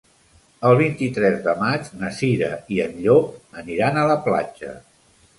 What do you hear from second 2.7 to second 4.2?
i en Llop aniran a la